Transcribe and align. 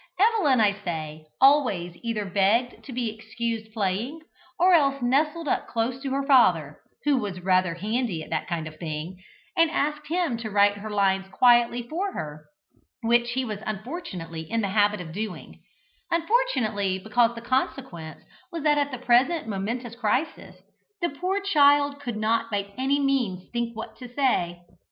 Evelyn, 0.19 0.59
I 0.59 0.73
say, 0.83 1.27
always 1.39 1.95
either 2.01 2.25
begged 2.25 2.83
to 2.85 2.91
be 2.91 3.13
excused 3.13 3.71
playing, 3.71 4.21
or 4.57 4.73
else 4.73 4.99
nestled 5.03 5.47
up 5.47 5.67
close 5.67 6.01
to 6.01 6.09
her 6.11 6.25
father 6.25 6.79
(who 7.05 7.17
was 7.19 7.41
rather 7.43 7.75
handy 7.75 8.23
at 8.23 8.31
that 8.31 8.47
kind 8.47 8.67
of 8.67 8.77
thing), 8.79 9.17
and 9.55 9.69
asked 9.69 10.07
him 10.07 10.37
to 10.37 10.49
write 10.49 10.77
her 10.77 10.89
lines 10.89 11.27
quietly 11.27 11.83
for 11.87 12.13
her, 12.13 12.47
which 13.03 13.33
he 13.33 13.43
unfortunately 13.43 14.41
was 14.41 14.49
in 14.49 14.61
the 14.61 14.69
habit 14.69 15.01
of 15.01 15.11
doing 15.13 15.61
unfortunately, 16.09 16.97
because 16.97 17.35
the 17.35 17.39
consequence 17.41 18.23
was 18.51 18.63
that 18.63 18.79
at 18.79 18.89
the 18.91 18.97
present 19.05 19.47
momentous 19.47 19.93
crisis, 19.95 20.55
the 21.03 21.09
poor 21.09 21.39
child 21.39 21.99
could 21.99 22.17
not 22.17 22.49
by 22.49 22.73
any 22.75 22.99
means 22.99 23.51
think 23.51 23.77
what 23.77 23.95
to 23.97 24.11
say. 24.11 24.63